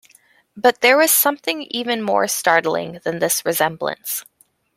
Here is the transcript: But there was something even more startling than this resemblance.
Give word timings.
But 0.57 0.81
there 0.81 0.97
was 0.97 1.11
something 1.11 1.61
even 1.69 2.01
more 2.01 2.27
startling 2.27 3.01
than 3.03 3.19
this 3.19 3.45
resemblance. 3.45 4.25